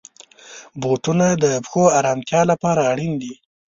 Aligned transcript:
بوټونه 0.81 1.27
د 1.43 1.45
پښو 1.63 1.83
آرامتیا 1.99 2.41
لپاره 2.51 2.81
اړین 2.91 3.13
دي. 3.21 3.33